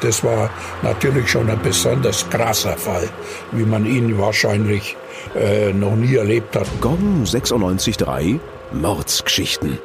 Das 0.00 0.22
war 0.22 0.50
natürlich 0.82 1.28
schon 1.30 1.48
ein 1.48 1.60
besonders 1.62 2.28
krasser 2.28 2.76
Fall, 2.76 3.08
wie 3.52 3.64
man 3.64 3.86
ihn 3.86 4.18
wahrscheinlich 4.18 4.96
äh, 5.34 5.72
noch 5.72 5.96
nie 5.96 6.14
erlebt 6.14 6.54
hat. 6.56 6.66
Gong 6.80 7.24
96.3 7.24 8.38
Mordsgeschichten. 8.72 9.78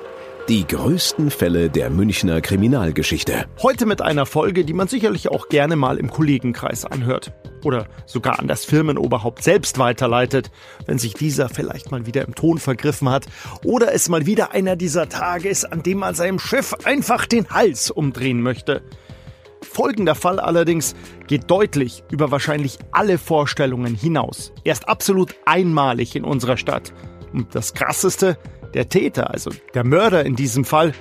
Die 0.49 0.67
größten 0.67 1.31
Fälle 1.31 1.69
der 1.69 1.89
Münchner 1.89 2.41
Kriminalgeschichte. 2.41 3.45
Heute 3.61 3.85
mit 3.85 4.01
einer 4.01 4.25
Folge, 4.25 4.65
die 4.65 4.73
man 4.73 4.87
sicherlich 4.87 5.29
auch 5.29 5.49
gerne 5.49 5.75
mal 5.75 5.97
im 5.97 6.09
Kollegenkreis 6.09 6.83
anhört. 6.83 7.31
Oder 7.63 7.85
sogar 8.05 8.39
an 8.39 8.47
das 8.47 8.65
Firmenoberhaupt 8.65 9.43
selbst 9.43 9.77
weiterleitet, 9.77 10.51
wenn 10.87 10.97
sich 10.97 11.13
dieser 11.13 11.47
vielleicht 11.47 11.91
mal 11.91 12.05
wieder 12.05 12.25
im 12.25 12.35
Ton 12.35 12.57
vergriffen 12.57 13.09
hat. 13.09 13.27
Oder 13.63 13.93
es 13.93 14.09
mal 14.09 14.25
wieder 14.25 14.51
einer 14.51 14.75
dieser 14.75 15.07
Tage 15.09 15.47
ist, 15.47 15.71
an 15.71 15.83
dem 15.83 15.99
man 15.99 16.15
seinem 16.15 16.39
Chef 16.39 16.73
einfach 16.85 17.27
den 17.27 17.49
Hals 17.49 17.91
umdrehen 17.91 18.41
möchte. 18.41 18.81
Folgender 19.63 20.15
Fall 20.15 20.39
allerdings 20.39 20.95
geht 21.27 21.49
deutlich 21.49 22.03
über 22.11 22.31
wahrscheinlich 22.31 22.77
alle 22.91 23.17
Vorstellungen 23.17 23.95
hinaus. 23.95 24.51
Er 24.63 24.73
ist 24.73 24.89
absolut 24.89 25.35
einmalig 25.45 26.15
in 26.15 26.23
unserer 26.23 26.57
Stadt. 26.57 26.93
Und 27.31 27.55
das 27.55 27.73
Krasseste, 27.73 28.37
der 28.73 28.89
Täter, 28.89 29.31
also 29.31 29.51
der 29.73 29.83
Mörder 29.83 30.25
in 30.25 30.35
diesem 30.35 30.65
Fall, 30.65 30.93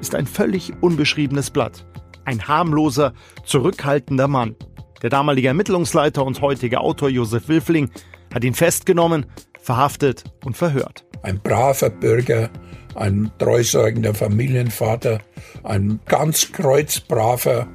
ist 0.00 0.14
ein 0.14 0.26
völlig 0.26 0.72
unbeschriebenes 0.80 1.50
Blatt. 1.50 1.86
Ein 2.24 2.46
harmloser, 2.46 3.14
zurückhaltender 3.44 4.28
Mann. 4.28 4.56
Der 5.02 5.10
damalige 5.10 5.48
Ermittlungsleiter 5.48 6.24
und 6.24 6.40
heutige 6.40 6.80
Autor 6.80 7.08
Josef 7.08 7.48
Wilfling 7.48 7.90
hat 8.34 8.44
ihn 8.44 8.54
festgenommen, 8.54 9.26
verhaftet 9.60 10.24
und 10.44 10.56
verhört. 10.56 11.04
Ein 11.22 11.40
braver 11.40 11.90
Bürger, 11.90 12.50
ein 12.94 13.30
treusorgender 13.38 14.14
Familienvater, 14.14 15.20
ein 15.62 16.00
ganz 16.06 16.52
kreuzbraver 16.52 17.68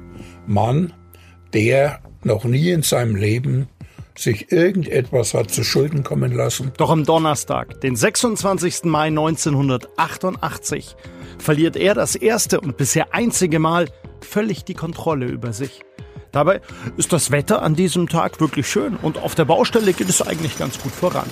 Mann, 0.46 0.92
der 1.52 2.00
noch 2.22 2.44
nie 2.44 2.70
in 2.70 2.82
seinem 2.82 3.16
Leben 3.16 3.68
sich 4.16 4.52
irgendetwas 4.52 5.34
hat 5.34 5.50
zu 5.50 5.64
Schulden 5.64 6.04
kommen 6.04 6.32
lassen. 6.32 6.72
Doch 6.76 6.90
am 6.90 7.04
Donnerstag, 7.04 7.80
den 7.80 7.96
26. 7.96 8.84
Mai 8.84 9.08
1988, 9.08 10.96
verliert 11.38 11.76
er 11.76 11.94
das 11.94 12.14
erste 12.14 12.60
und 12.60 12.76
bisher 12.76 13.12
einzige 13.12 13.58
Mal 13.58 13.88
völlig 14.20 14.64
die 14.64 14.74
Kontrolle 14.74 15.26
über 15.26 15.52
sich. 15.52 15.80
Dabei 16.32 16.60
ist 16.96 17.12
das 17.12 17.30
Wetter 17.30 17.62
an 17.62 17.74
diesem 17.74 18.08
Tag 18.08 18.40
wirklich 18.40 18.68
schön 18.68 18.96
und 18.96 19.18
auf 19.18 19.34
der 19.34 19.44
Baustelle 19.44 19.92
geht 19.92 20.08
es 20.08 20.22
eigentlich 20.22 20.58
ganz 20.58 20.80
gut 20.80 20.92
voran. 20.92 21.28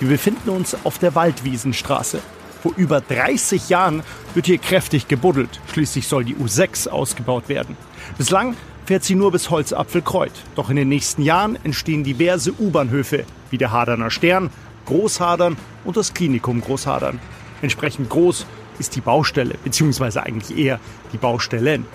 Wir 0.00 0.08
befinden 0.08 0.50
uns 0.50 0.76
auf 0.84 0.98
der 0.98 1.14
Waldwiesenstraße. 1.14 2.20
Vor 2.66 2.74
über 2.76 3.00
30 3.00 3.68
Jahren 3.68 4.02
wird 4.34 4.46
hier 4.46 4.58
kräftig 4.58 5.06
gebuddelt. 5.06 5.60
Schließlich 5.72 6.08
soll 6.08 6.24
die 6.24 6.34
U6 6.34 6.88
ausgebaut 6.88 7.48
werden. 7.48 7.76
Bislang 8.18 8.56
fährt 8.86 9.04
sie 9.04 9.14
nur 9.14 9.30
bis 9.30 9.50
Holzapfelkreuth. 9.50 10.32
Doch 10.56 10.68
in 10.68 10.74
den 10.74 10.88
nächsten 10.88 11.22
Jahren 11.22 11.56
entstehen 11.62 12.02
diverse 12.02 12.52
U-Bahnhöfe, 12.58 13.24
wie 13.50 13.58
der 13.58 13.70
Haderner 13.70 14.10
Stern, 14.10 14.50
Großhadern 14.86 15.56
und 15.84 15.96
das 15.96 16.12
Klinikum 16.12 16.60
Großhadern. 16.60 17.20
Entsprechend 17.62 18.10
groß 18.10 18.46
ist 18.80 18.96
die 18.96 19.00
Baustelle, 19.00 19.54
beziehungsweise 19.62 20.24
eigentlich 20.24 20.58
eher 20.58 20.80
die 21.12 21.18
Baustellen. 21.18 21.86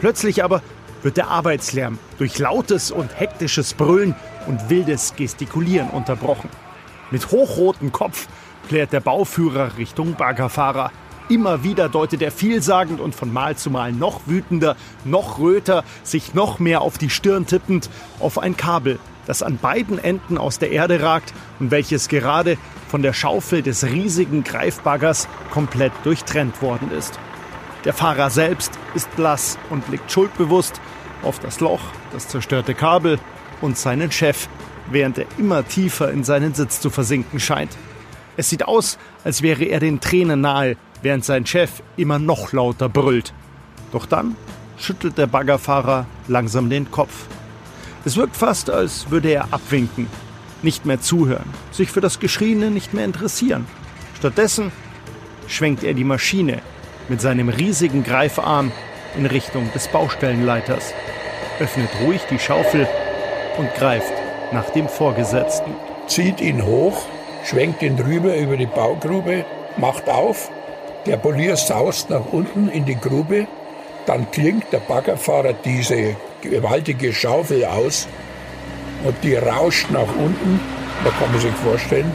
Plötzlich 0.00 0.44
aber 0.44 0.62
wird 1.02 1.16
der 1.16 1.28
Arbeitslärm 1.28 1.98
durch 2.18 2.38
lautes 2.38 2.90
und 2.90 3.18
hektisches 3.18 3.72
Brüllen 3.72 4.14
und 4.46 4.68
wildes 4.68 5.14
Gestikulieren 5.16 5.88
unterbrochen. 5.88 6.50
Mit 7.10 7.30
hochrotem 7.30 7.90
Kopf 7.90 8.28
klärt 8.70 8.92
der 8.92 9.00
Bauführer 9.00 9.78
Richtung 9.78 10.14
Baggerfahrer. 10.14 10.92
Immer 11.28 11.64
wieder 11.64 11.88
deutet 11.88 12.22
er 12.22 12.30
vielsagend 12.30 13.00
und 13.00 13.16
von 13.16 13.32
Mal 13.32 13.56
zu 13.56 13.68
Mal 13.68 13.90
noch 13.90 14.20
wütender, 14.26 14.76
noch 15.04 15.40
röter, 15.40 15.82
sich 16.04 16.34
noch 16.34 16.60
mehr 16.60 16.80
auf 16.80 16.96
die 16.96 17.10
Stirn 17.10 17.46
tippend, 17.46 17.90
auf 18.20 18.38
ein 18.38 18.56
Kabel, 18.56 19.00
das 19.26 19.42
an 19.42 19.58
beiden 19.58 19.98
Enden 19.98 20.38
aus 20.38 20.60
der 20.60 20.70
Erde 20.70 21.02
ragt 21.02 21.34
und 21.58 21.72
welches 21.72 22.06
gerade 22.06 22.58
von 22.86 23.02
der 23.02 23.12
Schaufel 23.12 23.62
des 23.62 23.82
riesigen 23.86 24.44
Greifbaggers 24.44 25.26
komplett 25.50 25.92
durchtrennt 26.04 26.62
worden 26.62 26.92
ist. 26.96 27.18
Der 27.84 27.92
Fahrer 27.92 28.30
selbst 28.30 28.78
ist 28.94 29.10
blass 29.16 29.58
und 29.70 29.84
blickt 29.88 30.12
schuldbewusst 30.12 30.80
auf 31.24 31.40
das 31.40 31.58
Loch, 31.58 31.82
das 32.12 32.28
zerstörte 32.28 32.74
Kabel 32.74 33.18
und 33.60 33.76
seinen 33.76 34.12
Chef, 34.12 34.46
während 34.88 35.18
er 35.18 35.26
immer 35.38 35.66
tiefer 35.66 36.12
in 36.12 36.22
seinen 36.22 36.54
Sitz 36.54 36.80
zu 36.80 36.88
versinken 36.88 37.40
scheint. 37.40 37.76
Es 38.40 38.48
sieht 38.48 38.66
aus, 38.66 38.96
als 39.22 39.42
wäre 39.42 39.64
er 39.64 39.80
den 39.80 40.00
Tränen 40.00 40.40
nahe, 40.40 40.78
während 41.02 41.26
sein 41.26 41.44
Chef 41.44 41.82
immer 41.98 42.18
noch 42.18 42.54
lauter 42.54 42.88
brüllt. 42.88 43.34
Doch 43.92 44.06
dann 44.06 44.34
schüttelt 44.78 45.18
der 45.18 45.26
Baggerfahrer 45.26 46.06
langsam 46.26 46.70
den 46.70 46.90
Kopf. 46.90 47.26
Es 48.06 48.16
wirkt 48.16 48.34
fast, 48.34 48.70
als 48.70 49.10
würde 49.10 49.28
er 49.28 49.52
abwinken, 49.52 50.06
nicht 50.62 50.86
mehr 50.86 51.02
zuhören, 51.02 51.44
sich 51.70 51.90
für 51.90 52.00
das 52.00 52.18
Geschrieene 52.18 52.70
nicht 52.70 52.94
mehr 52.94 53.04
interessieren. 53.04 53.66
Stattdessen 54.16 54.72
schwenkt 55.46 55.84
er 55.84 55.92
die 55.92 56.04
Maschine 56.04 56.62
mit 57.10 57.20
seinem 57.20 57.50
riesigen 57.50 58.04
Greifarm 58.04 58.72
in 59.18 59.26
Richtung 59.26 59.70
des 59.74 59.86
Baustellenleiters, 59.88 60.94
öffnet 61.58 61.90
ruhig 62.02 62.22
die 62.30 62.38
Schaufel 62.38 62.88
und 63.58 63.74
greift 63.74 64.14
nach 64.50 64.70
dem 64.70 64.88
Vorgesetzten. 64.88 65.74
Zieht 66.06 66.40
ihn 66.40 66.64
hoch, 66.64 67.04
schwenkt 67.44 67.82
ihn 67.82 67.98
rüber 67.98 68.36
über 68.36 68.56
die 68.56 68.66
Baugrube, 68.66 69.44
macht 69.76 70.08
auf 70.08 70.50
der 71.06 71.16
Polier 71.16 71.56
saust 71.56 72.10
nach 72.10 72.26
unten 72.30 72.68
in 72.68 72.84
die 72.84 72.98
Grube, 72.98 73.46
dann 74.06 74.30
klingt 74.30 74.72
der 74.72 74.80
Baggerfahrer 74.80 75.54
diese 75.54 76.16
gewaltige 76.42 77.12
Schaufel 77.12 77.64
aus 77.64 78.06
und 79.04 79.14
die 79.22 79.34
rauscht 79.34 79.90
nach 79.90 80.08
unten. 80.18 80.60
Da 81.04 81.10
kann 81.10 81.32
man 81.32 81.40
sich 81.40 81.54
vorstellen, 81.54 82.12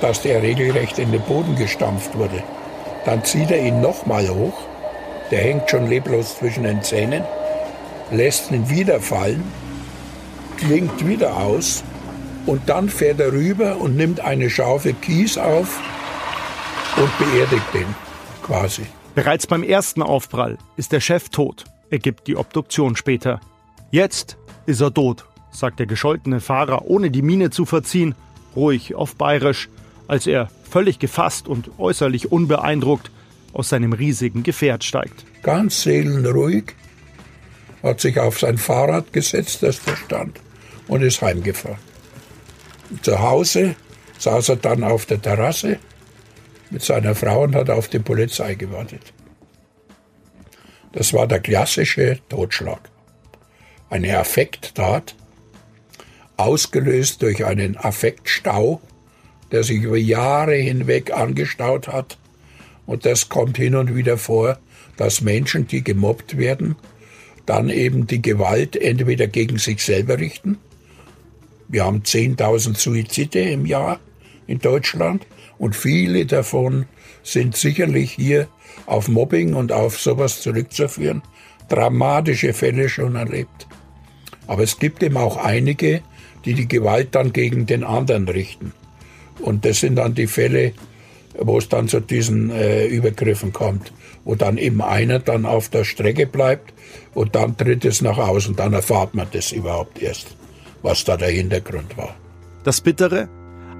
dass 0.00 0.22
der 0.22 0.42
regelrecht 0.42 0.98
in 0.98 1.12
den 1.12 1.22
Boden 1.22 1.54
gestampft 1.56 2.16
wurde. 2.18 2.42
Dann 3.04 3.24
zieht 3.24 3.50
er 3.50 3.60
ihn 3.60 3.80
nochmal 3.80 4.28
hoch, 4.28 4.58
der 5.30 5.40
hängt 5.40 5.70
schon 5.70 5.86
leblos 5.86 6.36
zwischen 6.38 6.64
den 6.64 6.82
Zähnen, 6.82 7.22
lässt 8.10 8.50
ihn 8.50 8.68
wieder 8.68 9.00
fallen, 9.00 9.44
klingt 10.56 11.06
wieder 11.06 11.36
aus 11.36 11.84
und 12.48 12.66
dann 12.66 12.88
fährt 12.88 13.20
er 13.20 13.32
rüber 13.32 13.76
und 13.76 13.94
nimmt 13.94 14.20
eine 14.20 14.48
Schaufel 14.48 14.94
Kies 14.94 15.36
auf 15.36 15.78
und 16.96 17.18
beerdigt 17.18 17.74
den 17.74 17.94
quasi. 18.42 18.82
Bereits 19.14 19.46
beim 19.46 19.62
ersten 19.62 20.00
Aufprall 20.00 20.56
ist 20.76 20.92
der 20.92 21.00
Chef 21.00 21.28
tot, 21.28 21.64
ergibt 21.90 22.26
die 22.26 22.36
Obduktion 22.36 22.96
später. 22.96 23.40
Jetzt 23.90 24.38
ist 24.64 24.80
er 24.80 24.94
tot, 24.94 25.26
sagt 25.50 25.78
der 25.78 25.86
gescholtene 25.86 26.40
Fahrer, 26.40 26.86
ohne 26.86 27.10
die 27.10 27.20
Miene 27.20 27.50
zu 27.50 27.66
verziehen, 27.66 28.14
ruhig 28.56 28.94
auf 28.94 29.16
bayerisch, 29.16 29.68
als 30.06 30.26
er 30.26 30.48
völlig 30.70 30.98
gefasst 30.98 31.48
und 31.48 31.72
äußerlich 31.78 32.32
unbeeindruckt 32.32 33.10
aus 33.52 33.68
seinem 33.68 33.92
riesigen 33.92 34.42
Gefährt 34.42 34.84
steigt. 34.84 35.26
Ganz 35.42 35.82
seelenruhig, 35.82 36.74
hat 37.82 38.00
sich 38.00 38.18
auf 38.18 38.38
sein 38.38 38.56
Fahrrad 38.56 39.12
gesetzt, 39.12 39.62
das 39.62 39.82
da 39.84 39.94
stand, 39.96 40.40
und 40.86 41.02
ist 41.02 41.20
heimgefahren. 41.20 41.87
Zu 43.02 43.20
Hause 43.20 43.76
saß 44.18 44.50
er 44.50 44.56
dann 44.56 44.82
auf 44.82 45.06
der 45.06 45.20
Terrasse 45.20 45.78
mit 46.70 46.82
seiner 46.82 47.14
Frau 47.14 47.42
und 47.42 47.54
hat 47.54 47.70
auf 47.70 47.88
die 47.88 47.98
Polizei 47.98 48.54
gewartet. 48.54 49.12
Das 50.92 51.12
war 51.12 51.26
der 51.26 51.40
klassische 51.40 52.18
Totschlag. 52.28 52.90
Eine 53.90 54.18
Affekttat, 54.18 55.14
ausgelöst 56.36 57.22
durch 57.22 57.44
einen 57.44 57.76
Affektstau, 57.76 58.80
der 59.50 59.64
sich 59.64 59.82
über 59.82 59.96
Jahre 59.96 60.54
hinweg 60.54 61.12
angestaut 61.12 61.88
hat. 61.88 62.18
Und 62.86 63.04
das 63.04 63.28
kommt 63.28 63.56
hin 63.56 63.74
und 63.74 63.94
wieder 63.94 64.16
vor, 64.16 64.58
dass 64.96 65.20
Menschen, 65.20 65.66
die 65.66 65.84
gemobbt 65.84 66.38
werden, 66.38 66.76
dann 67.44 67.70
eben 67.70 68.06
die 68.06 68.22
Gewalt 68.22 68.76
entweder 68.76 69.26
gegen 69.26 69.58
sich 69.58 69.82
selber 69.82 70.18
richten. 70.18 70.58
Wir 71.68 71.84
haben 71.84 72.02
10.000 72.02 72.76
Suizide 72.76 73.40
im 73.40 73.66
Jahr 73.66 74.00
in 74.46 74.58
Deutschland 74.58 75.26
und 75.58 75.76
viele 75.76 76.24
davon 76.24 76.86
sind 77.22 77.56
sicherlich 77.56 78.12
hier 78.12 78.48
auf 78.86 79.08
Mobbing 79.08 79.54
und 79.54 79.70
auf 79.70 79.98
sowas 79.98 80.40
zurückzuführen. 80.40 81.22
Dramatische 81.68 82.54
Fälle 82.54 82.88
schon 82.88 83.16
erlebt. 83.16 83.66
Aber 84.46 84.62
es 84.62 84.78
gibt 84.78 85.02
eben 85.02 85.18
auch 85.18 85.36
einige, 85.36 86.00
die 86.46 86.54
die 86.54 86.68
Gewalt 86.68 87.14
dann 87.14 87.34
gegen 87.34 87.66
den 87.66 87.84
anderen 87.84 88.26
richten. 88.28 88.72
Und 89.40 89.66
das 89.66 89.80
sind 89.80 89.96
dann 89.96 90.14
die 90.14 90.26
Fälle, 90.26 90.72
wo 91.38 91.58
es 91.58 91.68
dann 91.68 91.86
zu 91.86 92.00
diesen 92.00 92.50
äh, 92.50 92.86
Übergriffen 92.86 93.52
kommt, 93.52 93.92
wo 94.24 94.34
dann 94.34 94.56
eben 94.56 94.80
einer 94.80 95.18
dann 95.18 95.44
auf 95.44 95.68
der 95.68 95.84
Strecke 95.84 96.26
bleibt 96.26 96.72
und 97.14 97.34
dann 97.34 97.56
tritt 97.56 97.84
es 97.84 98.00
nach 98.00 98.18
außen, 98.18 98.56
dann 98.56 98.72
erfahrt 98.72 99.14
man 99.14 99.28
das 99.32 99.52
überhaupt 99.52 100.02
erst, 100.02 100.34
was 100.82 101.04
da 101.04 101.16
der 101.16 101.30
Hintergrund 101.30 101.96
war. 101.96 102.14
Das 102.64 102.80
Bittere, 102.80 103.28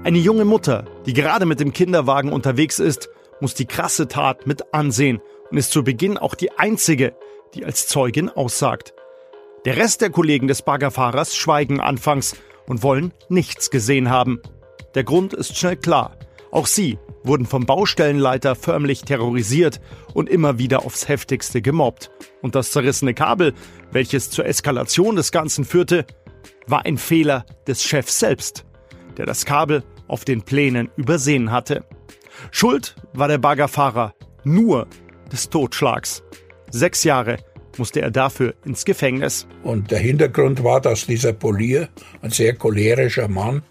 eine 0.03 0.17
junge 0.17 0.45
Mutter, 0.45 0.85
die 1.05 1.13
gerade 1.13 1.45
mit 1.45 1.59
dem 1.59 1.73
Kinderwagen 1.73 2.31
unterwegs 2.31 2.79
ist, 2.79 3.09
muss 3.41 3.53
die 3.53 3.65
krasse 3.65 4.07
Tat 4.07 4.47
mit 4.47 4.73
ansehen 4.73 5.21
und 5.51 5.57
ist 5.57 5.71
zu 5.71 5.83
Beginn 5.83 6.17
auch 6.17 6.35
die 6.35 6.51
einzige, 6.57 7.15
die 7.53 7.65
als 7.65 7.87
Zeugin 7.87 8.29
aussagt. 8.29 8.93
Der 9.65 9.77
Rest 9.77 10.01
der 10.01 10.09
Kollegen 10.09 10.47
des 10.47 10.61
Baggerfahrers 10.61 11.35
schweigen 11.35 11.81
anfangs 11.81 12.35
und 12.67 12.83
wollen 12.83 13.13
nichts 13.27 13.69
gesehen 13.71 14.09
haben. 14.09 14.41
Der 14.95 15.03
Grund 15.03 15.33
ist 15.33 15.57
schnell 15.57 15.75
klar. 15.75 16.15
Auch 16.51 16.65
sie 16.65 16.97
wurden 17.23 17.45
vom 17.45 17.65
Baustellenleiter 17.65 18.55
förmlich 18.55 19.01
terrorisiert 19.01 19.81
und 20.13 20.29
immer 20.29 20.57
wieder 20.57 20.85
aufs 20.85 21.07
heftigste 21.07 21.61
gemobbt. 21.61 22.09
Und 22.41 22.55
das 22.55 22.71
zerrissene 22.71 23.13
Kabel, 23.13 23.53
welches 23.91 24.29
zur 24.29 24.45
Eskalation 24.45 25.15
des 25.15 25.31
Ganzen 25.31 25.65
führte, 25.65 26.05
war 26.67 26.85
ein 26.85 26.97
Fehler 26.97 27.45
des 27.67 27.83
Chefs 27.83 28.19
selbst, 28.19 28.65
der 29.17 29.25
das 29.25 29.45
Kabel 29.45 29.83
auf 30.07 30.25
den 30.25 30.41
Plänen 30.41 30.89
übersehen 30.95 31.51
hatte. 31.51 31.83
Schuld 32.51 32.95
war 33.13 33.27
der 33.27 33.37
Baggerfahrer 33.37 34.13
nur 34.43 34.87
des 35.31 35.49
Totschlags. 35.49 36.23
Sechs 36.71 37.03
Jahre 37.03 37.37
musste 37.77 38.01
er 38.01 38.11
dafür 38.11 38.55
ins 38.65 38.85
Gefängnis. 38.85 39.47
Und 39.63 39.91
der 39.91 39.99
Hintergrund 39.99 40.63
war, 40.63 40.81
dass 40.81 41.05
dieser 41.05 41.33
Polier, 41.33 41.89
ein 42.21 42.31
sehr 42.31 42.53
cholerischer 42.53 43.27
Mann, 43.27 43.63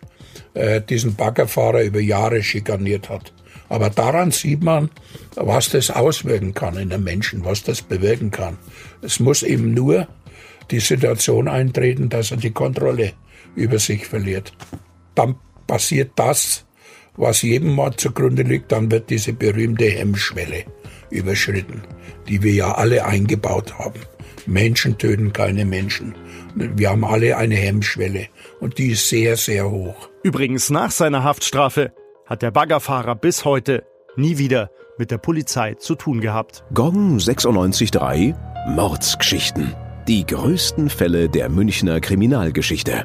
äh, 0.55 0.81
diesen 0.81 1.15
Baggerfahrer 1.15 1.83
über 1.83 2.01
Jahre 2.01 2.43
schikaniert 2.43 3.09
hat. 3.09 3.33
Aber 3.69 3.91
daran 3.91 4.31
sieht 4.31 4.63
man, 4.63 4.91
was 5.37 5.71
das 5.71 5.91
auswirken 5.91 6.55
kann 6.55 6.77
in 6.79 6.93
einem 6.93 7.05
Menschen, 7.05 7.45
was 7.45 7.63
das 7.63 7.83
bewirken 7.83 8.31
kann. 8.31 8.57
Es 9.03 9.21
muss 9.21 9.43
eben 9.43 9.75
nur 9.75 10.09
die 10.71 10.81
Situation 10.81 11.49
eintreten, 11.49 12.09
dass 12.09 12.31
er 12.31 12.37
die 12.37 12.51
Kontrolle 12.51 13.13
über 13.55 13.79
sich 13.79 14.07
verliert. 14.07 14.53
Dann 15.15 15.37
passiert 15.67 16.13
das, 16.17 16.67
was 17.17 17.43
jedem 17.43 17.75
Mord 17.75 18.01
zugrunde 18.01 18.43
liegt, 18.43 18.71
dann 18.73 18.91
wird 18.91 19.11
diese 19.11 19.33
berühmte 19.33 19.87
Hemmschwelle 19.87 20.65
überschritten, 21.11 21.83
die 22.29 22.43
wir 22.43 22.53
ja 22.53 22.73
alle 22.73 23.05
eingebaut 23.05 23.79
haben. 23.79 24.01
Menschen 24.47 24.97
töten 24.99 25.33
keine 25.33 25.65
Menschen. 25.65 26.15
Wir 26.55 26.91
haben 26.91 27.05
alle 27.05 27.37
eine 27.37 27.57
Hemmschwelle 27.57 28.29
und 28.61 28.79
die 28.79 28.93
ist 28.93 29.09
sehr, 29.09 29.37
sehr 29.37 29.71
hoch. 29.71 30.09
Übrigens 30.23 30.71
nach 30.71 30.91
seiner 30.91 31.25
Haftstrafe 31.25 31.93
hat 32.27 32.43
der 32.43 32.51
Baggerfahrer 32.51 33.15
bis 33.15 33.45
heute 33.45 33.85
nie 34.17 34.39
wieder 34.39 34.71
mit 34.97 35.11
der 35.11 35.19
Polizei 35.19 35.75
zu 35.75 35.95
tun 35.95 36.21
gehabt. 36.21 36.65
Gong 36.73 37.19
96.3 37.19 38.35
Mordsgeschichten. 38.75 39.75
Die 40.09 40.25
größten 40.25 40.89
Fälle 40.89 41.29
der 41.29 41.51
Münchner 41.51 42.01
Kriminalgeschichte. 42.01 43.05